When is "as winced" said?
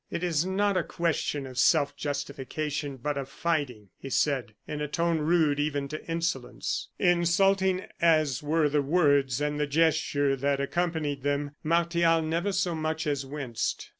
13.05-13.89